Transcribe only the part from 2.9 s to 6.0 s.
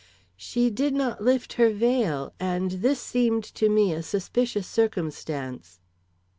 seemed to me a suspicious circumstance."